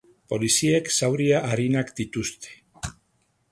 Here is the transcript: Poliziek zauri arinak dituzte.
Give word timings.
Poliziek 0.31 0.89
zauri 0.99 1.27
arinak 1.41 1.93
dituzte. 2.01 2.59